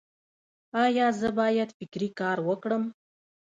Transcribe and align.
ایا 0.83 1.07
زه 1.19 1.29
باید 1.39 1.69
فکري 1.79 2.09
کار 2.19 2.37
وکړم؟ 2.47 2.83